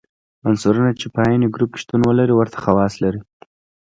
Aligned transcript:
عنصرونه 0.47 0.91
چې 0.99 1.07
په 1.13 1.19
عین 1.27 1.41
ګروپ 1.55 1.69
کې 1.73 1.79
شتون 1.83 2.01
ولري 2.03 2.33
ورته 2.35 2.57
خواص 2.63 2.93
لري. 3.03 3.21